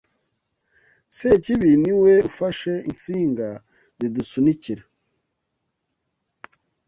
[1.17, 3.47] Sekibi niwe ufashe insinga
[3.97, 4.83] zidusunikira!